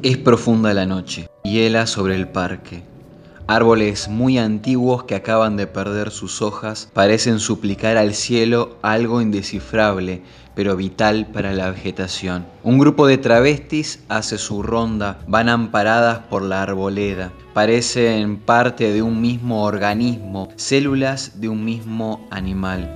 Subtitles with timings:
[0.00, 2.84] Es profunda la noche, hiela sobre el parque.
[3.48, 10.22] Árboles muy antiguos que acaban de perder sus hojas parecen suplicar al cielo algo indescifrable,
[10.54, 12.46] pero vital para la vegetación.
[12.62, 17.32] Un grupo de travestis hace su ronda, van amparadas por la arboleda.
[17.52, 22.88] Parecen parte de un mismo organismo, células de un mismo animal.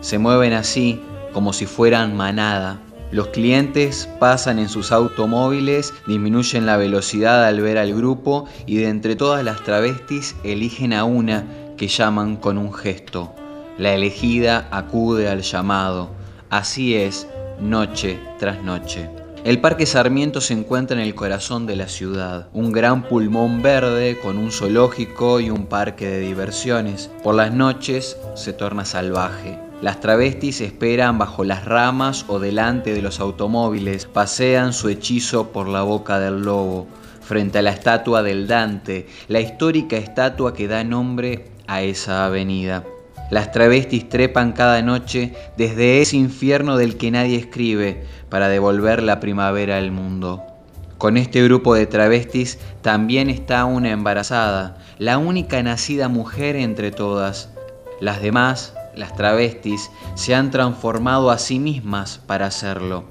[0.00, 1.00] Se mueven así
[1.32, 2.80] como si fueran manada,
[3.12, 8.88] los clientes pasan en sus automóviles, disminuyen la velocidad al ver al grupo y de
[8.88, 11.44] entre todas las travestis eligen a una
[11.76, 13.34] que llaman con un gesto.
[13.76, 16.10] La elegida acude al llamado.
[16.48, 17.26] Así es,
[17.60, 19.10] noche tras noche.
[19.44, 24.18] El Parque Sarmiento se encuentra en el corazón de la ciudad, un gran pulmón verde
[24.22, 27.10] con un zoológico y un parque de diversiones.
[27.22, 29.58] Por las noches se torna salvaje.
[29.82, 35.66] Las travestis esperan bajo las ramas o delante de los automóviles, pasean su hechizo por
[35.66, 36.86] la boca del lobo,
[37.20, 42.84] frente a la estatua del Dante, la histórica estatua que da nombre a esa avenida.
[43.32, 49.18] Las travestis trepan cada noche desde ese infierno del que nadie escribe para devolver la
[49.18, 50.44] primavera al mundo.
[50.96, 57.48] Con este grupo de travestis también está una embarazada, la única nacida mujer entre todas.
[58.00, 63.04] Las demás las travestis se han transformado a sí mismas para hacerlo.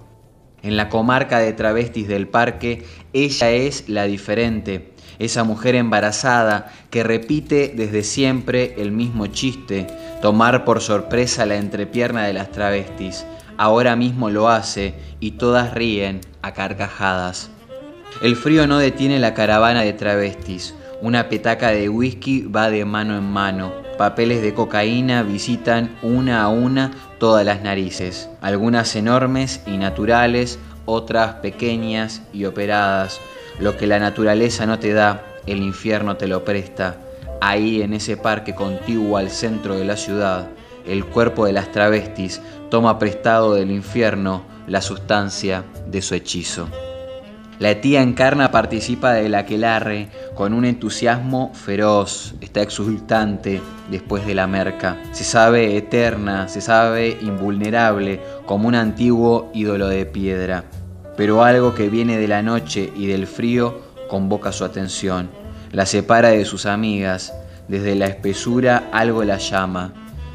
[0.64, 7.04] En la comarca de travestis del parque, ella es la diferente, esa mujer embarazada que
[7.04, 9.88] repite desde siempre el mismo chiste,
[10.22, 13.26] tomar por sorpresa la entrepierna de las travestis.
[13.58, 17.50] Ahora mismo lo hace y todas ríen a carcajadas.
[18.22, 20.76] El frío no detiene la caravana de travestis.
[21.02, 23.72] Una petaca de whisky va de mano en mano
[24.02, 31.36] papeles de cocaína visitan una a una todas las narices, algunas enormes y naturales, otras
[31.36, 33.20] pequeñas y operadas.
[33.60, 36.98] Lo que la naturaleza no te da, el infierno te lo presta.
[37.42, 40.48] Ahí en ese parque contiguo al centro de la ciudad,
[40.88, 46.68] el cuerpo de las travestis toma prestado del infierno la sustancia de su hechizo.
[47.62, 53.62] La tía Encarna participa del aquelarre con un entusiasmo feroz, está exultante
[53.92, 54.98] después de la merca.
[55.12, 60.64] Se sabe eterna, se sabe invulnerable, como un antiguo ídolo de piedra.
[61.16, 63.80] Pero algo que viene de la noche y del frío
[64.10, 65.30] convoca su atención.
[65.72, 67.32] La separa de sus amigas.
[67.68, 69.94] Desde la espesura algo la llama.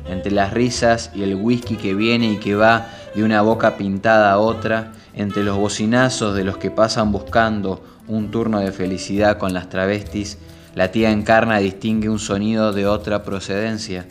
[0.08, 4.30] Entre las risas y el whisky que viene y que va de una boca pintada
[4.30, 9.54] a otra, entre los bocinazos de los que pasan buscando un turno de felicidad con
[9.54, 10.38] las travestis,
[10.74, 14.06] la tía Encarna distingue un sonido de otra procedencia,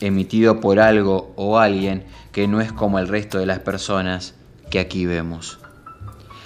[0.00, 4.34] emitido por algo o alguien que no es como el resto de las personas
[4.70, 5.58] que aquí vemos.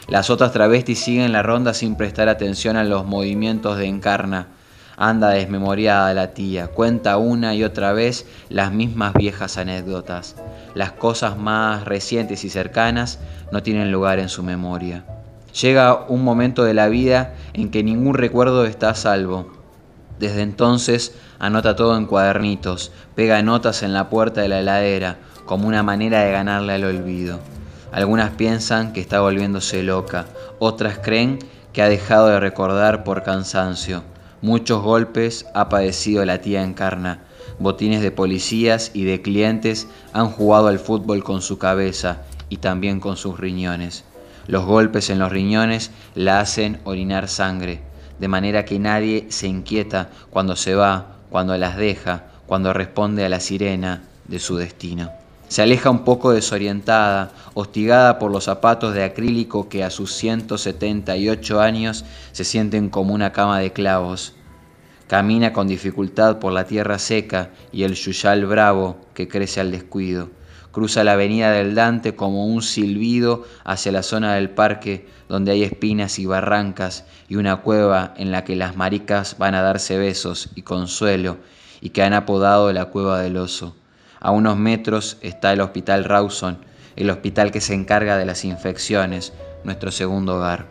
[0.08, 4.48] Las otras travestis siguen la ronda sin prestar atención a los movimientos de Encarna.
[4.96, 10.36] Anda desmemoriada la tía, cuenta una y otra vez las mismas viejas anécdotas.
[10.74, 13.18] Las cosas más recientes y cercanas
[13.50, 15.04] no tienen lugar en su memoria.
[15.60, 19.52] Llega un momento de la vida en que ningún recuerdo está a salvo.
[20.18, 25.68] Desde entonces anota todo en cuadernitos, pega notas en la puerta de la heladera, como
[25.68, 27.40] una manera de ganarle al olvido.
[27.90, 30.26] Algunas piensan que está volviéndose loca,
[30.58, 31.38] otras creen
[31.72, 34.02] que ha dejado de recordar por cansancio.
[34.42, 37.20] Muchos golpes ha padecido la tía Encarna.
[37.60, 42.98] Botines de policías y de clientes han jugado al fútbol con su cabeza y también
[42.98, 44.02] con sus riñones.
[44.48, 47.82] Los golpes en los riñones la hacen orinar sangre,
[48.18, 53.28] de manera que nadie se inquieta cuando se va, cuando las deja, cuando responde a
[53.28, 55.21] la sirena de su destino.
[55.52, 61.60] Se aleja un poco desorientada, hostigada por los zapatos de acrílico que a sus 178
[61.60, 64.32] años se sienten como una cama de clavos.
[65.08, 70.30] Camina con dificultad por la tierra seca y el yuyal bravo que crece al descuido
[70.70, 75.64] Cruza la avenida del Dante como un silbido hacia la zona del parque donde hay
[75.64, 80.48] espinas y barrancas y una cueva en la que las maricas van a darse besos
[80.54, 81.36] y consuelo
[81.82, 83.76] y que han apodado la cueva del oso.
[84.24, 86.58] A unos metros está el Hospital Rawson,
[86.94, 89.32] el hospital que se encarga de las infecciones,
[89.64, 90.66] nuestro segundo hogar.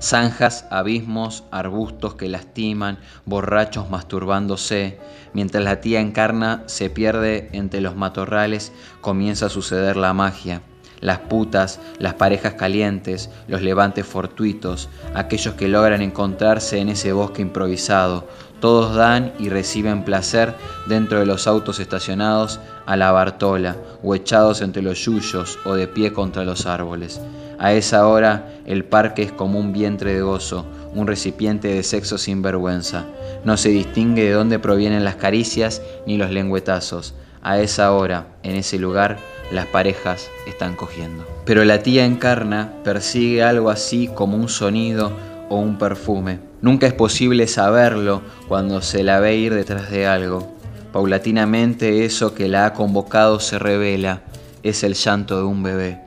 [0.00, 4.98] Zanjas, abismos, arbustos que lastiman, borrachos masturbándose.
[5.34, 8.72] Mientras la tía encarna se pierde entre los matorrales,
[9.02, 10.62] comienza a suceder la magia.
[11.04, 17.42] Las putas, las parejas calientes, los levantes fortuitos, aquellos que logran encontrarse en ese bosque
[17.42, 18.26] improvisado,
[18.58, 20.54] todos dan y reciben placer
[20.88, 25.88] dentro de los autos estacionados a la Bartola, o echados entre los yuyos o de
[25.88, 27.20] pie contra los árboles.
[27.58, 30.64] A esa hora el parque es como un vientre de gozo,
[30.94, 33.04] un recipiente de sexo sin vergüenza.
[33.44, 37.14] No se distingue de dónde provienen las caricias ni los lengüetazos.
[37.44, 39.18] A esa hora, en ese lugar,
[39.52, 41.26] las parejas están cogiendo.
[41.44, 45.12] Pero la tía encarna persigue algo así como un sonido
[45.50, 46.40] o un perfume.
[46.62, 50.54] Nunca es posible saberlo cuando se la ve ir detrás de algo.
[50.90, 54.22] Paulatinamente eso que la ha convocado se revela,
[54.62, 56.00] es el llanto de un bebé.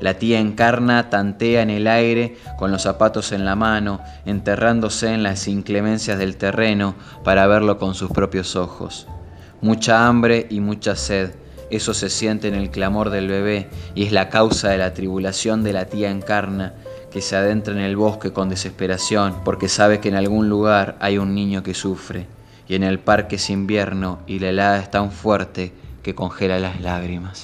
[0.00, 5.22] La tía encarna tantea en el aire con los zapatos en la mano, enterrándose en
[5.22, 6.94] las inclemencias del terreno
[7.24, 9.06] para verlo con sus propios ojos.
[9.60, 11.30] Mucha hambre y mucha sed,
[11.70, 15.64] eso se siente en el clamor del bebé y es la causa de la tribulación
[15.64, 16.74] de la tía encarna
[17.10, 21.18] que se adentra en el bosque con desesperación porque sabe que en algún lugar hay
[21.18, 22.26] un niño que sufre
[22.68, 25.72] y en el parque es invierno y la helada es tan fuerte
[26.02, 27.36] que congela las lágrimas.